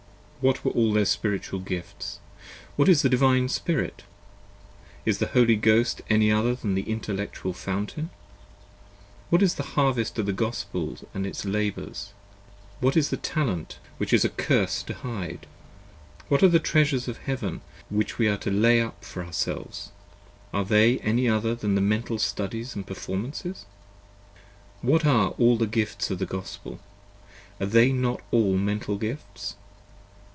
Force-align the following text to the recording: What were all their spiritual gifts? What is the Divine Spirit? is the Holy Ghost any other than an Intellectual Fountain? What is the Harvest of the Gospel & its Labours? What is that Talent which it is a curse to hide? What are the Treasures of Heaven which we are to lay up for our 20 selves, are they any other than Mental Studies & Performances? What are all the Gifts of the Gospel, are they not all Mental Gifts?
What 0.43 0.65
were 0.65 0.71
all 0.71 0.91
their 0.91 1.05
spiritual 1.05 1.59
gifts? 1.59 2.17
What 2.75 2.89
is 2.89 3.03
the 3.03 3.09
Divine 3.09 3.47
Spirit? 3.47 4.05
is 5.05 5.19
the 5.19 5.27
Holy 5.27 5.55
Ghost 5.55 6.01
any 6.09 6.31
other 6.31 6.55
than 6.55 6.75
an 6.79 6.83
Intellectual 6.83 7.53
Fountain? 7.53 8.09
What 9.29 9.43
is 9.43 9.53
the 9.53 9.77
Harvest 9.77 10.17
of 10.17 10.25
the 10.25 10.33
Gospel 10.33 10.97
& 11.13 11.13
its 11.13 11.45
Labours? 11.45 12.13
What 12.79 12.97
is 12.97 13.11
that 13.11 13.21
Talent 13.21 13.77
which 13.99 14.13
it 14.13 14.15
is 14.15 14.25
a 14.25 14.29
curse 14.29 14.81
to 14.81 14.95
hide? 14.95 15.45
What 16.27 16.41
are 16.41 16.47
the 16.49 16.59
Treasures 16.59 17.07
of 17.07 17.19
Heaven 17.19 17.61
which 17.91 18.17
we 18.17 18.27
are 18.27 18.37
to 18.37 18.49
lay 18.49 18.81
up 18.81 19.05
for 19.05 19.19
our 19.19 19.25
20 19.25 19.33
selves, 19.35 19.91
are 20.51 20.65
they 20.65 20.97
any 21.01 21.29
other 21.29 21.53
than 21.53 21.87
Mental 21.87 22.17
Studies 22.17 22.75
& 22.81 22.85
Performances? 22.87 23.67
What 24.81 25.05
are 25.05 25.35
all 25.37 25.55
the 25.57 25.67
Gifts 25.67 26.09
of 26.09 26.17
the 26.17 26.25
Gospel, 26.25 26.79
are 27.59 27.67
they 27.67 27.91
not 27.93 28.23
all 28.31 28.57
Mental 28.57 28.97
Gifts? 28.97 29.55